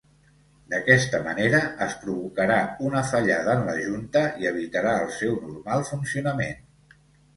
[0.69, 2.57] D'aquesta manera, es provocarà
[2.89, 6.65] una fallada en la junta i evitarà el seu normal funcionament.